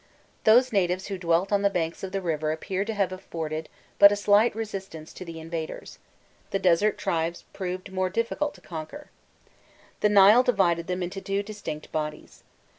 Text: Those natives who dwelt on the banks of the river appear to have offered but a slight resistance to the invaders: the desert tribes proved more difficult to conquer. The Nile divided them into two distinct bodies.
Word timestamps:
Those 0.45 0.73
natives 0.73 1.09
who 1.09 1.19
dwelt 1.19 1.51
on 1.51 1.61
the 1.61 1.69
banks 1.69 2.01
of 2.03 2.11
the 2.11 2.23
river 2.23 2.51
appear 2.51 2.83
to 2.85 2.93
have 2.95 3.13
offered 3.13 3.69
but 3.99 4.11
a 4.11 4.15
slight 4.15 4.55
resistance 4.55 5.13
to 5.13 5.23
the 5.23 5.39
invaders: 5.39 5.99
the 6.49 6.57
desert 6.57 6.97
tribes 6.97 7.45
proved 7.53 7.93
more 7.93 8.09
difficult 8.09 8.55
to 8.55 8.61
conquer. 8.61 9.11
The 9.99 10.09
Nile 10.09 10.41
divided 10.41 10.87
them 10.87 11.03
into 11.03 11.21
two 11.21 11.43
distinct 11.43 11.91
bodies. 11.91 12.41